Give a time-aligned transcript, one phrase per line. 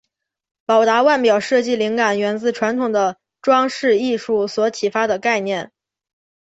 [0.65, 5.71] 宝达腕表设计灵感源自传统的装饰艺术所启发的概念。